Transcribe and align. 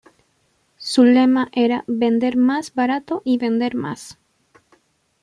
Su 0.79 1.03
lema 1.03 1.49
era 1.51 1.83
"Vender 1.85 2.35
más 2.35 2.73
barato 2.73 3.21
y 3.23 3.37
vender 3.37 3.75
más". 3.75 4.17